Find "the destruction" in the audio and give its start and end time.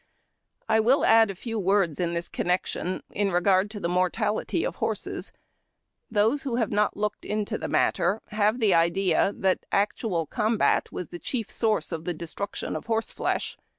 12.05-12.75